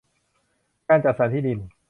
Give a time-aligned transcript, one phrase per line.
[0.87, 1.59] การจัดสรรที่ดิน